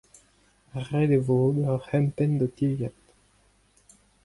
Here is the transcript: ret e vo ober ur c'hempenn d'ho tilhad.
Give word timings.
ret 0.87 1.11
e 1.17 1.19
vo 1.25 1.35
ober 1.47 1.67
ur 1.73 1.81
c'hempenn 1.87 2.31
d'ho 2.39 2.47
tilhad. 2.57 2.97